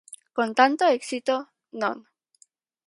Con 0.35 0.49
tanto 0.59 0.83
éxito, 0.99 1.35
non. 1.81 1.97